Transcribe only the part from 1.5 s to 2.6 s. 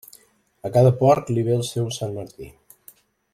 el seu Sant Martí.